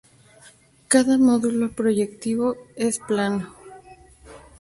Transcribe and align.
Cada 0.87 1.19
módulo 1.19 1.69
proyectivo 1.73 2.57
es 2.75 2.97
plano. 2.97 3.53